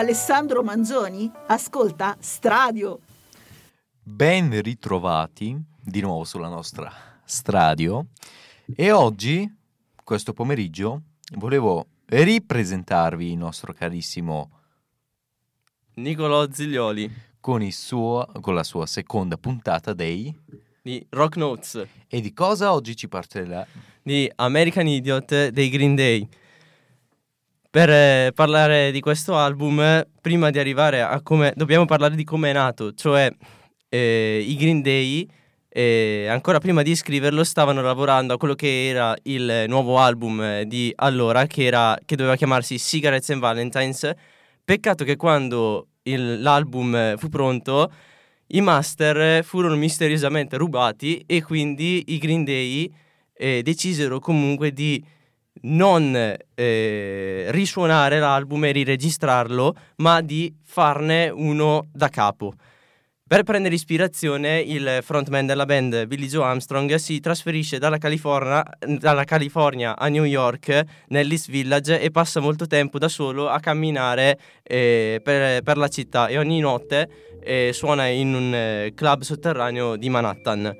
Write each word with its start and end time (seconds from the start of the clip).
Alessandro 0.00 0.62
Manzoni 0.62 1.30
ascolta 1.48 2.16
Stradio. 2.20 3.00
Ben 4.02 4.62
ritrovati 4.62 5.54
di 5.78 6.00
nuovo 6.00 6.24
sulla 6.24 6.48
nostra 6.48 6.90
Stradio 7.22 8.06
e 8.74 8.92
oggi, 8.92 9.46
questo 10.02 10.32
pomeriggio, 10.32 11.02
volevo 11.34 11.86
ripresentarvi 12.06 13.32
il 13.32 13.36
nostro 13.36 13.74
carissimo 13.74 14.50
Nicolò 15.96 16.50
Ziglioli 16.50 17.12
con, 17.38 17.62
il 17.62 17.74
suo, 17.74 18.26
con 18.40 18.54
la 18.54 18.64
sua 18.64 18.86
seconda 18.86 19.36
puntata 19.36 19.92
dei 19.92 20.34
di 20.80 21.06
Rock 21.10 21.36
Notes 21.36 21.86
e 22.08 22.20
di 22.22 22.32
cosa 22.32 22.72
oggi 22.72 22.96
ci 22.96 23.06
parlerà? 23.06 23.66
di 24.02 24.32
American 24.36 24.86
Idiot 24.86 25.48
dei 25.48 25.68
Green 25.68 25.94
Day. 25.94 26.26
Per 27.72 27.88
eh, 27.88 28.32
parlare 28.34 28.90
di 28.90 28.98
questo 28.98 29.36
album, 29.36 30.04
prima 30.20 30.50
di 30.50 30.58
arrivare 30.58 31.02
a 31.02 31.22
come 31.22 31.52
dobbiamo 31.54 31.84
parlare 31.84 32.16
di 32.16 32.24
come 32.24 32.50
è 32.50 32.52
nato, 32.52 32.92
cioè 32.94 33.30
eh, 33.88 34.44
i 34.44 34.56
Green 34.56 34.82
Day 34.82 35.24
eh, 35.68 36.26
ancora 36.28 36.58
prima 36.58 36.82
di 36.82 36.96
scriverlo 36.96 37.44
stavano 37.44 37.80
lavorando 37.80 38.34
a 38.34 38.38
quello 38.38 38.56
che 38.56 38.88
era 38.88 39.16
il 39.22 39.66
nuovo 39.68 39.98
album 39.98 40.42
eh, 40.42 40.64
di 40.66 40.92
allora 40.96 41.46
che, 41.46 41.64
era, 41.64 41.96
che 42.04 42.16
doveva 42.16 42.34
chiamarsi 42.34 42.76
Cigarettes 42.76 43.30
and 43.30 43.40
Valentines. 43.40 44.10
Peccato 44.64 45.04
che 45.04 45.14
quando 45.14 45.90
il, 46.02 46.42
l'album 46.42 46.92
eh, 46.96 47.14
fu 47.18 47.28
pronto 47.28 47.92
i 48.48 48.60
master 48.60 49.44
furono 49.44 49.76
misteriosamente 49.76 50.56
rubati 50.56 51.22
e 51.24 51.40
quindi 51.40 52.02
i 52.08 52.18
Green 52.18 52.42
Day 52.42 52.92
eh, 53.32 53.62
decisero 53.62 54.18
comunque 54.18 54.72
di 54.72 55.00
non 55.62 56.14
eh, 56.54 57.46
risuonare 57.48 58.18
l'album 58.18 58.64
e 58.64 58.72
riregistrarlo, 58.72 59.74
ma 59.96 60.20
di 60.20 60.54
farne 60.64 61.28
uno 61.28 61.88
da 61.92 62.08
capo. 62.08 62.54
Per 63.30 63.44
prendere 63.44 63.76
ispirazione, 63.76 64.58
il 64.58 64.98
frontman 65.02 65.46
della 65.46 65.64
band 65.64 66.06
Billy 66.06 66.26
Joe 66.26 66.44
Armstrong 66.46 66.92
si 66.96 67.20
trasferisce 67.20 67.78
dalla 67.78 67.98
California, 67.98 68.64
dalla 68.98 69.22
California 69.22 69.96
a 69.96 70.08
New 70.08 70.24
York, 70.24 70.82
nell'East 71.10 71.48
Village, 71.48 72.00
e 72.00 72.10
passa 72.10 72.40
molto 72.40 72.66
tempo 72.66 72.98
da 72.98 73.06
solo 73.06 73.48
a 73.48 73.60
camminare 73.60 74.36
eh, 74.64 75.20
per, 75.22 75.62
per, 75.62 75.76
la 75.76 75.86
città 75.86 76.26
e 76.26 76.38
ogni 76.38 76.58
notte 76.58 77.08
eh, 77.40 77.70
suona 77.72 78.08
in 78.08 78.34
un 78.34 78.52
eh, 78.52 78.92
club 78.96 79.22
sotterraneo 79.22 79.94
di 79.94 80.08
Manhattan. 80.08 80.76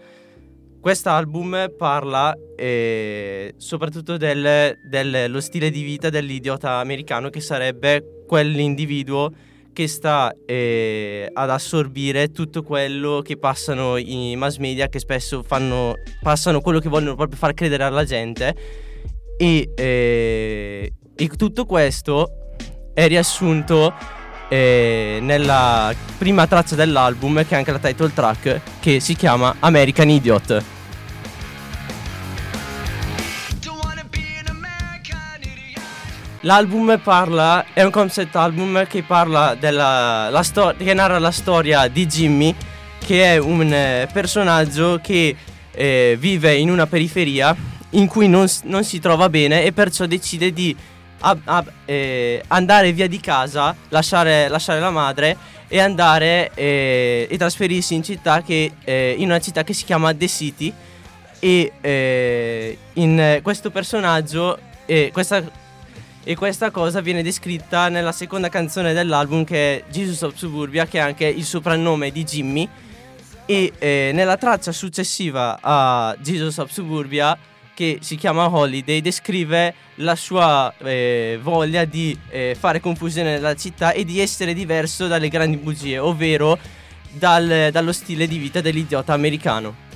Quest'album 0.81 1.75
parla 1.77 2.35
eh, 2.57 3.53
soprattutto 3.59 4.17
del, 4.17 4.79
dello 4.89 5.41
stile 5.41 5.71
di 5.71 5.83
vita 5.83 6.09
dell'idiota 6.09 6.79
americano 6.79 7.29
che 7.29 7.41
sarebbe 7.41 8.25
quell'individuo 8.27 9.31
che 9.75 9.87
sta 9.87 10.35
eh, 10.47 11.29
ad 11.33 11.51
assorbire 11.51 12.31
tutto 12.31 12.63
quello 12.63 13.21
che 13.23 13.37
passano 13.37 13.99
i 13.99 14.35
mass 14.37 14.57
media 14.57 14.89
che 14.89 14.99
spesso 14.99 15.43
fanno, 15.43 15.97
passano 16.23 16.61
quello 16.63 16.81
che 16.81 16.89
vogliono 16.89 17.15
proprio 17.15 17.37
far 17.37 17.53
credere 17.53 17.85
alla 17.85 18.05
gente. 18.05 18.55
E, 19.37 19.71
eh, 19.75 20.93
e 21.15 21.29
tutto 21.29 21.67
questo 21.67 22.55
è 22.95 23.07
riassunto 23.07 23.93
eh, 24.51 25.21
nella 25.23 25.95
prima 26.19 26.49
traccia 26.49 26.75
dell'album 26.75 27.47
che 27.47 27.55
è 27.55 27.59
anche 27.59 27.71
la 27.71 27.79
title 27.79 28.13
track 28.13 28.61
che 28.81 28.99
si 28.99 29.15
chiama 29.15 29.55
American 29.61 30.11
Idiot. 30.11 30.65
L'album 36.45 36.99
parla, 37.03 37.67
è 37.73 37.83
un 37.83 37.91
concept 37.91 38.35
album 38.35 38.87
che 38.87 39.03
parla 39.03 39.55
della 39.55 40.31
la 40.31 40.43
sto- 40.43 40.75
che 40.77 40.95
narra 40.95 41.19
la 41.19 41.31
storia 41.31 41.87
di 41.87 42.07
Jimmy, 42.07 42.55
che 42.99 43.35
è 43.35 43.37
un 43.37 43.71
eh, 43.73 44.09
personaggio 44.11 44.99
che 45.03 45.37
eh, 45.71 46.17
vive 46.19 46.55
in 46.55 46.71
una 46.71 46.87
periferia 46.87 47.55
in 47.91 48.07
cui 48.07 48.27
non, 48.27 48.47
non, 48.65 48.85
si 48.85 48.99
trova 49.01 49.29
bene 49.29 49.65
e 49.65 49.73
perciò 49.73 50.07
decide 50.07 50.53
di 50.53 50.75
a, 51.21 51.37
a, 51.45 51.65
eh, 51.85 52.43
andare 52.49 52.93
via 52.93 53.09
di 53.09 53.21
casa, 53.21 53.75
lasciare, 53.89 54.49
lasciare 54.49 54.81
la 54.81 54.91
madre 54.91 55.37
e 55.69 55.81
andare 55.81 56.51
eh, 56.55 57.27
e 57.31 57.39
trasferirsi 57.39 57.95
in, 57.95 58.03
città 58.03 58.43
che, 58.43 58.73
eh, 58.85 59.15
in 59.17 59.27
una 59.27 59.41
città 59.41 59.63
che 59.63 59.73
si 59.73 59.85
chiama 59.85 60.15
The 60.15 60.29
City. 60.29 60.73
E 61.43 61.73
eh, 61.81 62.79
in 62.95 63.41
questo 63.43 63.71
personaggio 63.71 64.59
questa 65.13 65.43
e 66.23 66.37
questa 66.37 66.71
cosa 66.71 67.01
viene 67.01 67.23
descritta 67.23 67.89
nella 67.89 68.13
seconda 68.13 68.51
canzone 68.51 68.93
dell'album 68.93 69.43
che 69.43 69.79
è 69.79 69.85
Jesus 69.91 70.21
of 70.21 70.35
Suburbia 70.35 70.87
che 70.87 70.99
è 70.99 71.01
anche 71.01 71.27
il 71.27 71.45
soprannome 71.45 72.11
di 72.11 72.25
Jimmy. 72.25 72.69
E 73.47 73.73
eh, 73.79 74.11
nella 74.13 74.37
traccia 74.37 74.71
successiva 74.71 75.59
a 75.61 76.15
Jesus 76.21 76.59
of 76.59 76.71
Suburbia 76.71 77.37
che 77.81 77.97
si 78.03 78.17
chiama 78.17 78.55
Holiday 78.55 79.01
descrive 79.01 79.73
la 79.95 80.15
sua 80.15 80.71
eh, 80.85 81.39
voglia 81.41 81.87
di 81.87 82.15
eh, 82.29 82.55
fare 82.59 82.79
confusione 82.79 83.31
nella 83.33 83.55
città 83.57 83.93
e 83.93 84.05
di 84.05 84.21
essere 84.21 84.53
diverso 84.53 85.07
dalle 85.07 85.31
grandi 85.31 85.57
bugie 85.57 85.99
ovvero 85.99 86.59
dal, 87.11 87.71
dallo 87.73 87.93
stile 87.93 88.27
di 88.27 88.37
vita 88.37 88.61
dell'idiota 88.61 89.15
americano 89.15 89.89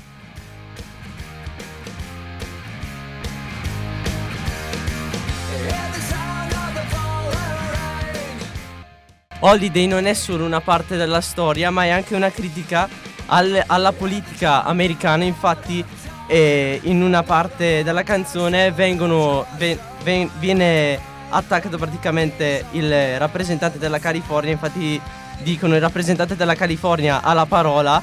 Holiday 9.40 9.86
non 9.86 10.06
è 10.06 10.14
solo 10.14 10.46
una 10.46 10.62
parte 10.62 10.96
della 10.96 11.20
storia, 11.20 11.70
ma 11.70 11.84
è 11.84 11.90
anche 11.90 12.14
una 12.14 12.30
critica 12.30 12.88
al, 13.26 13.62
alla 13.66 13.92
politica 13.92 14.64
americana. 14.64 15.24
Infatti, 15.24 15.84
eh, 16.26 16.80
in 16.84 17.02
una 17.02 17.22
parte 17.22 17.82
della 17.82 18.02
canzone 18.02 18.70
vengono, 18.72 19.44
ven, 19.56 19.78
ven, 20.02 20.30
viene 20.38 20.98
attaccato 21.28 21.76
praticamente 21.76 22.64
il 22.72 23.18
rappresentante 23.18 23.78
della 23.78 23.98
California. 23.98 24.52
Infatti, 24.52 25.00
dicono 25.42 25.74
il 25.74 25.80
rappresentante 25.80 26.36
della 26.36 26.54
California 26.54 27.22
ha 27.22 27.32
la 27.32 27.46
parola, 27.46 28.02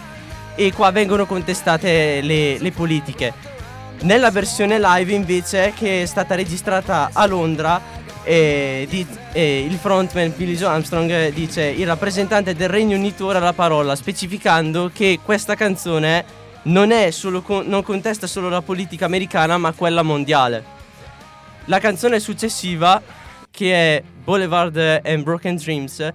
e 0.55 0.71
qua 0.73 0.91
vengono 0.91 1.25
contestate 1.25 2.21
le, 2.21 2.59
le 2.59 2.71
politiche. 2.71 3.33
Nella 4.01 4.31
versione 4.31 4.79
live, 4.79 5.13
invece, 5.13 5.73
che 5.75 6.03
è 6.03 6.05
stata 6.05 6.35
registrata 6.35 7.09
a 7.13 7.25
Londra, 7.25 7.99
e, 8.23 8.85
di, 8.89 9.05
e 9.31 9.61
il 9.61 9.75
frontman 9.77 10.33
Billy 10.35 10.55
Joe 10.55 10.69
Armstrong 10.69 11.29
dice 11.29 11.63
il 11.63 11.87
rappresentante 11.87 12.53
del 12.53 12.69
Regno 12.69 12.95
Unito 12.95 13.25
ora 13.25 13.39
la 13.39 13.53
parola 13.53 13.95
specificando 13.95 14.91
che 14.93 15.19
questa 15.23 15.55
canzone 15.55 16.23
non, 16.63 16.93
solo, 17.11 17.43
non 17.65 17.83
contesta 17.83 18.27
solo 18.27 18.49
la 18.49 18.61
politica 18.61 19.05
americana 19.05 19.57
ma 19.57 19.71
quella 19.71 20.01
mondiale. 20.03 20.79
La 21.65 21.79
canzone 21.79 22.19
successiva 22.19 23.01
che 23.49 23.73
è 23.97 24.03
Boulevard 24.23 25.01
and 25.03 25.23
Broken 25.23 25.55
Dreams 25.55 26.09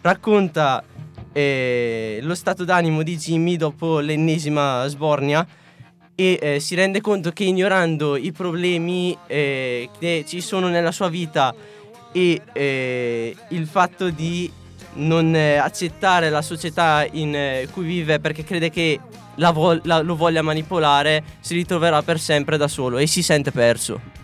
racconta 0.00 0.82
eh, 1.32 2.18
lo 2.22 2.34
stato 2.34 2.64
d'animo 2.64 3.02
di 3.02 3.16
Jimmy 3.16 3.56
dopo 3.56 4.00
l'ennesima 4.00 4.86
sbornia 4.88 5.46
e 6.14 6.38
eh, 6.40 6.60
si 6.60 6.74
rende 6.74 7.00
conto 7.00 7.30
che 7.30 7.44
ignorando 7.44 8.16
i 8.16 8.32
problemi 8.32 9.16
eh, 9.26 9.88
che 9.98 10.24
ci 10.26 10.40
sono 10.40 10.68
nella 10.68 10.92
sua 10.92 11.08
vita 11.08 11.54
e 12.12 12.42
eh, 12.52 13.36
il 13.48 13.66
fatto 13.66 14.10
di 14.10 14.50
non 14.94 15.34
eh, 15.34 15.56
accettare 15.56 16.30
la 16.30 16.42
società 16.42 17.06
in 17.10 17.34
eh, 17.34 17.68
cui 17.72 17.84
vive 17.84 18.18
perché 18.18 18.44
crede 18.44 18.70
che 18.70 18.98
la 19.36 19.50
vo- 19.50 19.80
la, 19.84 20.00
lo 20.02 20.16
voglia 20.16 20.42
manipolare, 20.42 21.22
si 21.40 21.54
ritroverà 21.54 22.02
per 22.02 22.18
sempre 22.18 22.56
da 22.56 22.68
solo 22.68 22.98
e 22.98 23.06
si 23.06 23.22
sente 23.22 23.50
perso. 23.50 24.18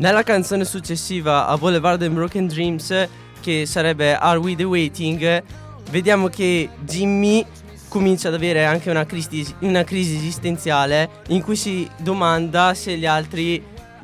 Nella 0.00 0.22
canzone 0.22 0.64
successiva 0.64 1.46
a 1.46 1.58
Boulevard 1.58 2.00
and 2.00 2.14
Broken 2.14 2.46
Dreams, 2.46 3.06
che 3.40 3.66
sarebbe 3.66 4.16
Are 4.16 4.38
We 4.38 4.54
the 4.54 4.64
Waiting, 4.64 5.42
vediamo 5.90 6.28
che 6.28 6.68
Jimmy 6.80 7.44
comincia 7.88 8.28
ad 8.28 8.34
avere 8.34 8.64
anche 8.64 8.88
una 8.88 9.04
crisi, 9.04 9.44
una 9.60 9.82
crisi 9.82 10.16
esistenziale 10.16 11.08
in 11.28 11.42
cui 11.42 11.56
si 11.56 11.88
domanda 11.98 12.72
se 12.74 12.96
gli 12.96 13.04
altri 13.04 13.62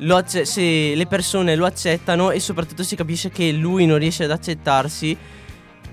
acce- 0.09 0.45
se 0.45 0.93
le 0.93 1.07
persone 1.07 1.55
lo 1.55 1.65
accettano 1.65 2.31
e 2.31 2.39
soprattutto 2.39 2.83
si 2.83 2.95
capisce 2.95 3.29
che 3.29 3.51
lui 3.51 3.85
non 3.85 3.97
riesce 3.97 4.25
ad 4.25 4.31
accettarsi. 4.31 5.17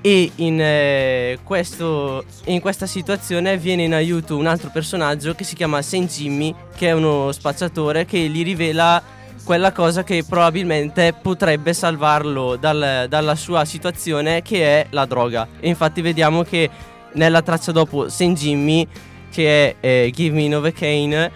E 0.06 0.32
in, 0.34 0.60
eh, 0.60 1.38
questo, 1.42 2.24
in, 2.46 2.60
questa 2.60 2.84
situazione 2.84 3.56
viene 3.56 3.84
in 3.84 3.94
aiuto 3.94 4.36
un 4.36 4.44
altro 4.44 4.68
personaggio 4.70 5.34
che 5.34 5.44
si 5.44 5.54
chiama 5.54 5.80
Saint 5.80 6.12
Jimmy 6.12 6.54
che 6.76 6.88
è 6.88 6.92
uno 6.92 7.32
spacciatore 7.32 8.04
che 8.04 8.18
gli 8.18 8.44
rivela 8.44 9.02
quella 9.44 9.72
cosa 9.72 10.02
che 10.02 10.24
probabilmente 10.26 11.12
potrebbe 11.12 11.74
salvarlo 11.74 12.56
dal- 12.56 13.06
dalla 13.08 13.34
sua 13.34 13.64
situazione 13.64 14.42
che 14.42 14.80
è 14.80 14.86
la 14.90 15.04
droga. 15.04 15.46
E 15.60 15.68
infatti 15.68 16.00
vediamo 16.00 16.42
che 16.42 16.68
nella 17.12 17.42
traccia 17.42 17.70
dopo 17.70 18.08
Saint 18.08 18.38
Jimmy, 18.38 18.86
che 19.30 19.76
è 19.80 19.86
eh, 19.86 20.10
Give 20.12 20.34
Me 20.34 20.48
Novocaine, 20.48 21.30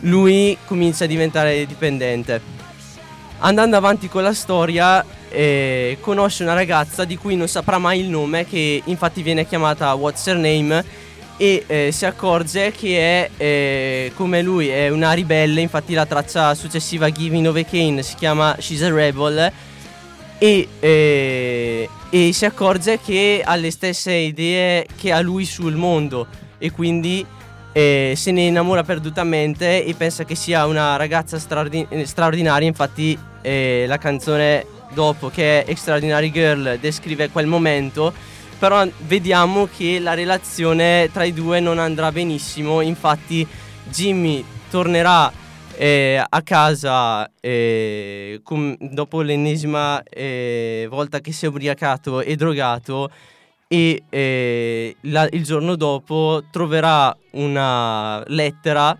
lui 0.00 0.56
comincia 0.64 1.04
a 1.04 1.08
diventare 1.08 1.66
dipendente. 1.66 2.40
Andando 3.38 3.76
avanti 3.76 4.08
con 4.08 4.22
la 4.22 4.32
storia, 4.32 5.04
eh, 5.28 5.98
conosce 6.00 6.44
una 6.44 6.54
ragazza 6.54 7.04
di 7.04 7.16
cui 7.16 7.36
non 7.36 7.48
saprà 7.48 7.78
mai 7.78 8.00
il 8.00 8.08
nome, 8.08 8.46
che 8.46 8.80
infatti 8.84 9.22
viene 9.22 9.46
chiamata 9.46 9.92
What's 9.94 10.26
Her 10.26 10.36
Name, 10.36 10.84
e 11.36 11.64
eh, 11.66 11.90
si 11.92 12.06
accorge 12.06 12.70
che 12.70 12.98
è 12.98 13.30
eh, 13.36 14.12
come 14.14 14.42
lui, 14.42 14.68
è 14.68 14.88
una 14.88 15.12
ribelle, 15.12 15.60
infatti 15.60 15.94
la 15.94 16.06
traccia 16.06 16.54
successiva 16.54 17.10
Giving 17.10 17.44
Novocaine 17.44 18.02
si 18.02 18.14
chiama 18.14 18.56
She's 18.58 18.82
a 18.82 18.92
Rebel 18.92 19.52
e, 20.38 20.68
eh, 20.78 21.88
e 22.10 22.32
si 22.32 22.44
accorge 22.44 23.00
che 23.00 23.42
ha 23.44 23.54
le 23.56 23.70
stesse 23.70 24.12
idee 24.12 24.86
che 24.96 25.12
ha 25.12 25.20
lui 25.20 25.44
sul 25.44 25.74
mondo 25.74 26.26
e 26.58 26.70
quindi 26.70 27.24
eh, 27.72 28.12
se 28.16 28.30
ne 28.30 28.42
innamora 28.42 28.84
perdutamente 28.84 29.84
e 29.84 29.94
pensa 29.94 30.24
che 30.24 30.36
sia 30.36 30.64
una 30.66 30.94
ragazza 30.96 31.40
straordin- 31.40 32.04
straordinaria, 32.04 32.68
infatti 32.68 33.18
eh, 33.42 33.84
la 33.88 33.98
canzone 33.98 34.64
dopo 34.92 35.28
che 35.28 35.64
è 35.64 35.70
Extraordinary 35.70 36.30
Girl 36.30 36.78
descrive 36.78 37.30
quel 37.30 37.46
momento, 37.46 38.12
però 38.64 38.82
vediamo 39.00 39.66
che 39.66 39.98
la 39.98 40.14
relazione 40.14 41.10
tra 41.12 41.24
i 41.24 41.34
due 41.34 41.60
non 41.60 41.78
andrà 41.78 42.10
benissimo, 42.10 42.80
infatti 42.80 43.46
Jimmy 43.90 44.42
tornerà 44.70 45.30
eh, 45.76 46.24
a 46.26 46.40
casa 46.40 47.30
eh, 47.42 48.40
com- 48.42 48.74
dopo 48.80 49.20
l'ennesima 49.20 50.02
eh, 50.04 50.86
volta 50.88 51.20
che 51.20 51.30
si 51.30 51.44
è 51.44 51.48
ubriacato 51.48 52.22
e 52.22 52.36
drogato 52.36 53.10
e 53.68 54.04
eh, 54.08 54.96
la- 55.02 55.28
il 55.30 55.44
giorno 55.44 55.76
dopo 55.76 56.44
troverà 56.50 57.14
una 57.32 58.24
lettera 58.28 58.96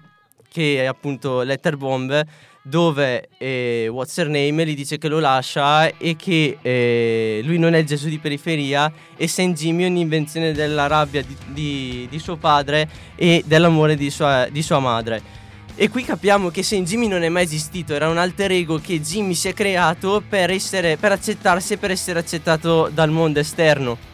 che 0.47 0.83
è 0.83 0.85
appunto 0.85 1.41
Letter 1.41 1.79
Bomb 1.79 2.23
dove 2.67 3.29
eh, 3.37 3.89
What's 3.91 4.17
Her 4.17 4.29
Name 4.29 4.65
gli 4.65 4.75
dice 4.75 4.97
che 4.97 5.09
lo 5.09 5.21
lascia 5.21 5.87
e 5.99 6.17
che 6.17 6.57
eh, 6.63 7.43
lui 7.45 7.59
non 7.59 7.75
è 7.75 7.85
Gesù 7.85 8.09
di 8.09 8.19
periferia 8.19 8.91
e 9.17 9.29
Saint 9.29 9.55
Jimmy 9.55 9.85
è 9.85 9.89
un'invenzione 9.89 10.53
della 10.53 10.87
rabbia 10.87 11.23
di, 11.23 11.37
di- 11.49 12.07
di 12.11 12.19
suo 12.19 12.37
padre 12.37 12.89
e 13.17 13.45
dell'amore 13.47 13.97
di 13.97 14.09
sua, 14.09 14.49
di 14.51 14.63
sua 14.63 14.79
madre. 14.79 15.43
E 15.77 15.91
qui 15.91 16.05
capiamo 16.05 16.49
che 16.49 16.63
Saint 16.63 16.89
Jimmy 16.89 17.07
non 17.07 17.23
è 17.23 17.29
mai 17.29 17.43
esistito, 17.43 17.95
era 17.95 18.09
un 18.09 18.17
alter 18.17 18.53
ego 18.53 18.79
che 18.79 19.01
Jimmy 19.01 19.35
si 19.35 19.49
è 19.49 19.53
creato 19.53 20.23
per, 20.27 20.51
essere, 20.51 20.97
per 20.97 21.13
accettarsi 21.13 21.75
e 21.75 21.77
per 21.77 21.91
essere 21.91 22.19
accettato 22.19 22.89
dal 22.95 23.11
mondo 23.11 23.41
esterno. 23.41 24.14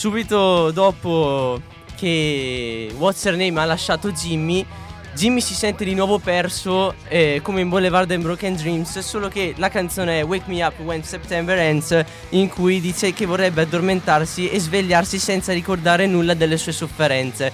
Subito 0.00 0.70
dopo 0.70 1.60
che 1.94 2.90
What's 2.96 3.22
Her 3.26 3.36
Name 3.36 3.60
ha 3.60 3.66
lasciato 3.66 4.10
Jimmy, 4.10 4.64
Jimmy 5.12 5.42
si 5.42 5.52
sente 5.52 5.84
di 5.84 5.92
nuovo 5.92 6.18
perso 6.18 6.94
eh, 7.06 7.40
come 7.42 7.60
in 7.60 7.68
Boulevard 7.68 8.10
and 8.10 8.22
Broken 8.22 8.56
Dreams, 8.56 8.98
solo 9.00 9.28
che 9.28 9.52
la 9.58 9.68
canzone 9.68 10.20
è 10.20 10.24
Wake 10.24 10.50
Me 10.50 10.64
Up 10.64 10.78
When 10.78 11.04
September 11.04 11.58
Ends, 11.58 12.02
in 12.30 12.48
cui 12.48 12.80
dice 12.80 13.12
che 13.12 13.26
vorrebbe 13.26 13.60
addormentarsi 13.60 14.48
e 14.48 14.58
svegliarsi 14.58 15.18
senza 15.18 15.52
ricordare 15.52 16.06
nulla 16.06 16.32
delle 16.32 16.56
sue 16.56 16.72
sofferenze. 16.72 17.52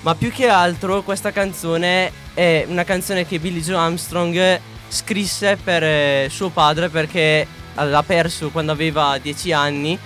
Ma 0.00 0.16
più 0.16 0.32
che 0.32 0.48
altro 0.48 1.04
questa 1.04 1.30
canzone 1.30 2.10
è 2.34 2.64
una 2.66 2.82
canzone 2.82 3.24
che 3.28 3.38
Billy 3.38 3.60
Joe 3.60 3.76
Armstrong 3.76 4.60
scrisse 4.88 5.56
per 5.62 5.84
eh, 5.84 6.26
suo 6.32 6.48
padre 6.48 6.88
perché 6.88 7.46
l'ha 7.74 8.02
perso 8.02 8.50
quando 8.50 8.72
aveva 8.72 9.18
10 9.18 9.52
anni 9.52 9.96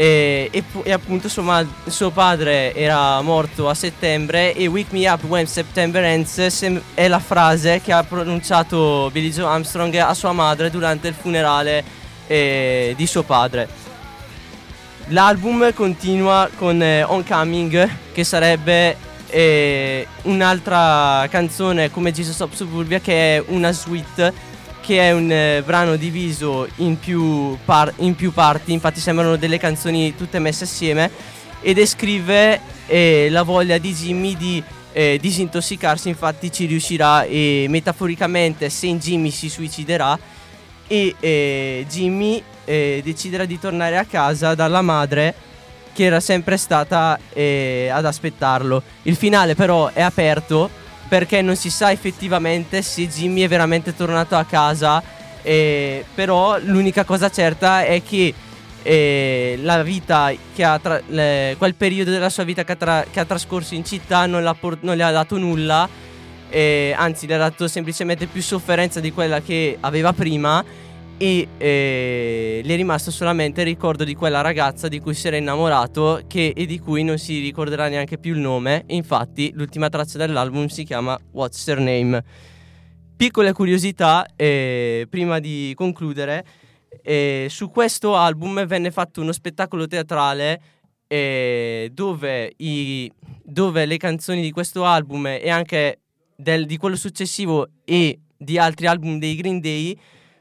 e, 0.00 0.48
e 0.50 0.64
e 0.84 0.92
appunto 0.92 1.28
suo, 1.28 1.42
ma- 1.42 1.66
suo 1.86 2.08
padre 2.10 2.74
era 2.74 3.20
morto 3.20 3.68
a 3.68 3.74
settembre 3.74 4.54
e 4.54 4.66
Wake 4.66 4.96
Me 4.96 5.06
Up 5.06 5.22
When 5.24 5.46
September 5.46 6.02
Ends 6.02 6.46
sem- 6.46 6.80
è 6.94 7.06
la 7.06 7.18
frase 7.18 7.82
che 7.82 7.92
ha 7.92 8.02
pronunciato 8.02 9.10
Billy 9.12 9.30
Joe 9.30 9.44
Armstrong 9.44 9.94
a 9.96 10.14
sua 10.14 10.32
madre 10.32 10.70
durante 10.70 11.08
il 11.08 11.14
funerale 11.14 11.84
eh, 12.26 12.94
di 12.96 13.06
suo 13.06 13.24
padre. 13.24 13.68
L'album 15.08 15.70
continua 15.74 16.48
con 16.56 16.80
eh, 16.80 17.02
Oncoming 17.02 17.90
che 18.12 18.24
sarebbe 18.24 18.96
eh, 19.26 20.06
un'altra 20.22 21.26
canzone 21.28 21.90
come 21.90 22.10
Jesus 22.10 22.40
of 22.40 22.54
Suburbia 22.54 23.00
che 23.00 23.36
è 23.36 23.44
una 23.48 23.72
suite 23.72 24.32
che 24.80 24.98
è 24.98 25.12
un 25.12 25.30
eh, 25.30 25.62
brano 25.64 25.96
diviso 25.96 26.68
in 26.76 26.98
più, 26.98 27.56
par- 27.64 27.92
in 27.98 28.14
più 28.14 28.32
parti, 28.32 28.72
infatti 28.72 29.00
sembrano 29.00 29.36
delle 29.36 29.58
canzoni 29.58 30.14
tutte 30.16 30.38
messe 30.38 30.64
assieme 30.64 31.10
e 31.60 31.74
descrive 31.74 32.60
eh, 32.86 33.28
la 33.30 33.42
voglia 33.42 33.78
di 33.78 33.92
Jimmy 33.92 34.36
di 34.36 34.62
eh, 34.92 35.18
disintossicarsi, 35.20 36.08
infatti 36.08 36.50
ci 36.50 36.66
riuscirà 36.66 37.24
e 37.24 37.66
metaforicamente 37.68 38.68
Saint 38.70 39.00
Jimmy 39.02 39.30
si 39.30 39.48
suiciderà 39.48 40.18
e 40.86 41.14
eh, 41.20 41.86
Jimmy 41.88 42.42
eh, 42.64 43.00
deciderà 43.04 43.44
di 43.44 43.58
tornare 43.58 43.96
a 43.96 44.04
casa 44.04 44.54
dalla 44.54 44.82
madre 44.82 45.34
che 45.92 46.04
era 46.04 46.20
sempre 46.20 46.56
stata 46.56 47.18
eh, 47.32 47.88
ad 47.92 48.04
aspettarlo. 48.04 48.82
Il 49.02 49.16
finale 49.16 49.54
però 49.54 49.90
è 49.92 50.00
aperto 50.00 50.79
perché 51.10 51.42
non 51.42 51.56
si 51.56 51.70
sa 51.70 51.90
effettivamente 51.90 52.82
se 52.82 53.08
Jimmy 53.08 53.40
è 53.40 53.48
veramente 53.48 53.96
tornato 53.96 54.36
a 54.36 54.44
casa, 54.44 55.02
eh, 55.42 56.04
però 56.14 56.56
l'unica 56.60 57.02
cosa 57.02 57.28
certa 57.30 57.82
è 57.82 58.00
che 58.00 58.32
eh, 58.82 59.58
la 59.60 59.82
vita 59.82 60.32
che 60.54 60.62
ha 60.62 60.78
tra- 60.78 61.02
le- 61.08 61.56
quel 61.58 61.74
periodo 61.74 62.12
della 62.12 62.30
sua 62.30 62.44
vita 62.44 62.62
che 62.62 62.72
ha, 62.72 62.76
tra- 62.76 63.04
che 63.10 63.18
ha 63.18 63.24
trascorso 63.24 63.74
in 63.74 63.84
città 63.84 64.26
non, 64.26 64.44
l'ha 64.44 64.54
por- 64.54 64.78
non 64.82 64.96
le 64.96 65.02
ha 65.02 65.10
dato 65.10 65.36
nulla, 65.36 65.88
eh, 66.48 66.94
anzi 66.96 67.26
le 67.26 67.34
ha 67.34 67.38
dato 67.38 67.66
semplicemente 67.66 68.26
più 68.26 68.40
sofferenza 68.40 69.00
di 69.00 69.10
quella 69.12 69.40
che 69.40 69.78
aveva 69.80 70.12
prima 70.12 70.64
e 71.22 71.48
eh, 71.58 72.62
le 72.64 72.72
è 72.72 72.76
rimasto 72.76 73.10
solamente 73.10 73.60
il 73.60 73.66
ricordo 73.66 74.04
di 74.04 74.14
quella 74.14 74.40
ragazza 74.40 74.88
di 74.88 75.00
cui 75.00 75.12
si 75.12 75.26
era 75.26 75.36
innamorato 75.36 76.22
che, 76.26 76.54
e 76.56 76.64
di 76.64 76.78
cui 76.78 77.04
non 77.04 77.18
si 77.18 77.40
ricorderà 77.40 77.88
neanche 77.88 78.16
più 78.16 78.32
il 78.32 78.40
nome. 78.40 78.84
Infatti 78.86 79.50
l'ultima 79.52 79.90
traccia 79.90 80.16
dell'album 80.16 80.68
si 80.68 80.82
chiama 80.82 81.18
What's 81.32 81.66
Her 81.66 81.78
Name. 81.78 82.24
Piccole 83.14 83.52
curiosità, 83.52 84.26
eh, 84.34 85.06
prima 85.10 85.40
di 85.40 85.74
concludere, 85.76 86.42
eh, 87.02 87.48
su 87.50 87.68
questo 87.68 88.16
album 88.16 88.64
venne 88.64 88.90
fatto 88.90 89.20
uno 89.20 89.32
spettacolo 89.32 89.86
teatrale 89.86 90.62
eh, 91.06 91.90
dove, 91.92 92.54
i- 92.56 93.12
dove 93.44 93.84
le 93.84 93.98
canzoni 93.98 94.40
di 94.40 94.52
questo 94.52 94.86
album 94.86 95.26
e 95.26 95.50
anche 95.50 95.98
del- 96.34 96.64
di 96.64 96.78
quello 96.78 96.96
successivo 96.96 97.68
e 97.84 98.20
di 98.38 98.56
altri 98.56 98.86
album 98.86 99.18
dei 99.18 99.34
Green 99.34 99.60
Day 99.60 99.98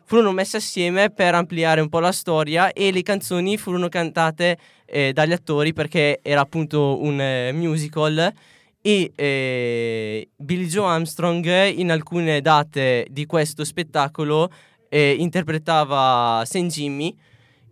furono 0.10 0.32
messe 0.32 0.58
assieme 0.58 1.12
per 1.12 1.36
ampliare 1.36 1.82
un 1.82 1.88
po' 1.88 2.00
la 2.00 2.12
storia 2.12 2.74
e 2.74 2.92
le 2.92 3.04
canzoni 3.04 3.58
furono 3.58 3.90
cantate 3.90 4.58
eh, 4.86 5.14
dagli 5.14 5.34
attori 5.34 5.72
perché 5.72 6.20
era 6.24 6.42
appunto 6.42 7.00
un 7.00 7.22
eh, 7.22 7.52
musical 7.52 8.34
e 8.82 9.12
eh, 9.16 10.30
Billy 10.36 10.66
Joe 10.66 10.88
Armstrong 10.88 11.46
in 11.76 11.92
alcune 11.92 12.42
date 12.42 13.06
di 13.12 13.28
questo 13.28 13.64
spettacolo 13.64 14.50
eh, 14.90 15.12
interpretava 15.12 16.44
Saint 16.44 16.72
Jimmy 16.72 17.16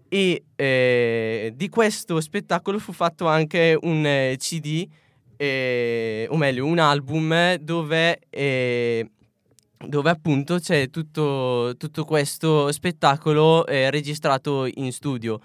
e 0.08 0.44
eh, 0.56 1.54
di 1.56 1.70
questo 1.70 2.22
spettacolo 2.22 2.78
fu 2.78 2.92
fatto 2.92 3.26
anche 3.26 3.76
un 3.82 4.06
eh, 4.06 4.36
CD 4.38 4.88
o 5.40 6.38
meglio 6.38 6.66
un 6.68 6.78
album 6.78 7.56
dove 7.56 8.20
dove 9.78 10.10
appunto 10.10 10.60
c'è 10.60 10.90
tutto, 10.90 11.76
tutto 11.78 12.06
questo 12.06 12.72
spettacolo 12.72 13.66
eh, 13.66 13.90
registrato 13.92 14.68
in 14.76 14.92
studio. 14.92 15.40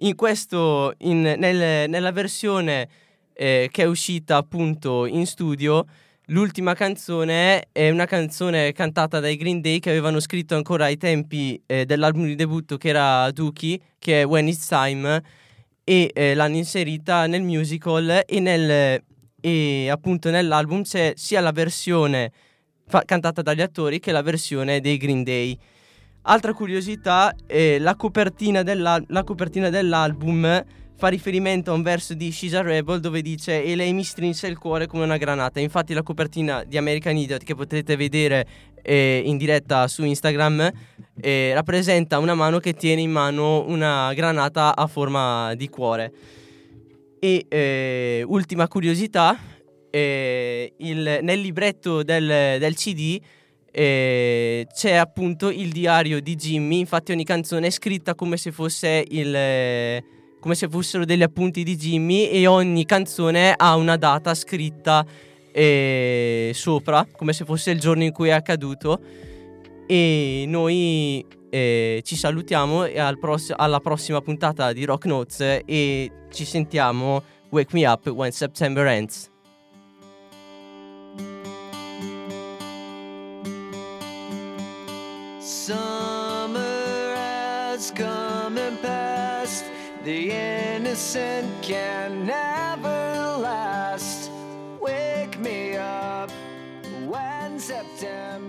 In 0.00 0.14
questo, 0.14 0.94
in- 0.98 1.34
nel- 1.38 1.88
nella 1.88 2.12
versione 2.12 2.88
eh, 3.32 3.68
che 3.70 3.82
è 3.82 3.86
uscita 3.86 4.36
appunto 4.36 5.06
in 5.06 5.26
studio, 5.26 5.86
l'ultima 6.26 6.74
canzone 6.74 7.68
è 7.72 7.90
una 7.90 8.06
canzone 8.06 8.72
cantata 8.72 9.20
dai 9.20 9.36
Green 9.36 9.60
Day 9.60 9.80
che 9.80 9.90
avevano 9.90 10.20
scritto 10.20 10.54
ancora 10.54 10.84
ai 10.84 10.96
tempi 10.96 11.60
eh, 11.66 11.84
dell'album 11.84 12.26
di 12.26 12.34
debutto 12.34 12.76
che 12.76 12.88
era 12.88 13.30
Dookie, 13.30 13.80
che 13.98 14.22
è 14.22 14.26
When 14.26 14.48
It's 14.48 14.66
Time, 14.66 15.22
e 15.84 16.10
eh, 16.14 16.34
l'hanno 16.34 16.56
inserita 16.56 17.26
nel 17.26 17.42
musical 17.42 18.22
e, 18.26 18.40
nel, 18.40 19.02
e 19.40 19.88
appunto 19.88 20.30
nell'album 20.30 20.82
c'è 20.82 21.14
sia 21.16 21.40
la 21.40 21.52
versione 21.52 22.30
fa- 22.88 23.04
cantata 23.04 23.42
dagli 23.42 23.60
attori 23.60 24.00
che 24.00 24.12
la 24.12 24.22
versione 24.22 24.80
dei 24.80 24.96
Green 24.96 25.22
Day. 25.22 25.56
Altra 26.22 26.52
curiosità, 26.52 27.34
eh, 27.46 27.78
la, 27.78 27.94
copertina 27.94 28.62
la 28.64 29.24
copertina 29.24 29.70
dell'album 29.70 30.64
fa 30.98 31.06
riferimento 31.06 31.70
a 31.70 31.74
un 31.74 31.82
verso 31.82 32.12
di 32.12 32.32
She's 32.32 32.54
a 32.54 32.60
Rebel 32.60 32.98
dove 32.98 33.22
dice 33.22 33.62
e 33.62 33.76
lei 33.76 33.92
mi 33.92 34.02
strinse 34.02 34.48
il 34.48 34.58
cuore 34.58 34.88
come 34.88 35.04
una 35.04 35.16
granata. 35.16 35.60
Infatti 35.60 35.94
la 35.94 36.02
copertina 36.02 36.64
di 36.64 36.76
American 36.76 37.16
Idiot 37.16 37.44
che 37.44 37.54
potete 37.54 37.94
vedere 37.94 38.46
eh, 38.82 39.22
in 39.24 39.36
diretta 39.36 39.86
su 39.86 40.04
Instagram 40.04 40.72
eh, 41.20 41.52
rappresenta 41.54 42.18
una 42.18 42.34
mano 42.34 42.58
che 42.58 42.74
tiene 42.74 43.00
in 43.00 43.12
mano 43.12 43.64
una 43.66 44.12
granata 44.12 44.74
a 44.74 44.88
forma 44.88 45.54
di 45.54 45.68
cuore. 45.68 46.12
E 47.20 47.46
eh, 47.48 48.24
ultima 48.26 48.66
curiosità, 48.66 49.38
eh, 49.90 50.72
il- 50.78 51.18
nel 51.22 51.40
libretto 51.40 52.02
del, 52.02 52.58
del 52.58 52.74
CD 52.74 53.20
eh, 53.70 54.66
c'è 54.72 54.92
appunto 54.94 55.50
il 55.50 55.70
diario 55.70 56.20
di 56.20 56.34
Jimmy, 56.34 56.78
infatti 56.80 57.12
ogni 57.12 57.24
canzone 57.24 57.66
è 57.68 57.70
scritta 57.70 58.14
come 58.14 58.36
se 58.36 58.50
il... 59.08 60.02
come 60.40 60.54
se 60.54 60.68
fossero 60.68 61.04
degli 61.04 61.22
appunti 61.22 61.62
di 61.62 61.76
Jimmy 61.76 62.26
e 62.28 62.46
ogni 62.46 62.84
canzone 62.84 63.52
ha 63.56 63.76
una 63.76 63.96
data 63.96 64.34
scritta 64.34 65.04
eh, 65.52 66.50
sopra, 66.54 67.06
come 67.16 67.32
se 67.32 67.44
fosse 67.44 67.70
il 67.70 67.80
giorno 67.80 68.02
in 68.04 68.12
cui 68.12 68.28
è 68.28 68.32
accaduto. 68.32 69.00
E 69.86 70.44
noi 70.46 71.24
eh, 71.50 72.00
ci 72.04 72.16
salutiamo 72.16 72.84
e 72.84 72.98
al 72.98 73.18
pross- 73.18 73.54
alla 73.56 73.80
prossima 73.80 74.20
puntata 74.20 74.72
di 74.72 74.84
Rock 74.84 75.06
Notes 75.06 75.62
e 75.64 76.10
ci 76.30 76.44
sentiamo 76.44 77.22
Wake 77.50 77.70
Me 77.74 77.86
Up 77.86 78.06
When 78.08 78.30
September 78.32 78.86
Ends. 78.86 79.30
Summer 85.68 87.14
has 87.14 87.90
come 87.90 88.56
and 88.56 88.80
passed. 88.80 89.66
The 90.02 90.30
innocent 90.30 91.62
can 91.62 92.24
never 92.24 93.36
last. 93.36 94.30
Wake 94.80 95.38
me 95.38 95.76
up 95.76 96.30
when 97.06 97.58
September 97.58 98.47